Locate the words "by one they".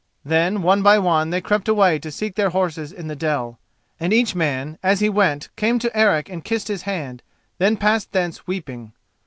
0.81-1.41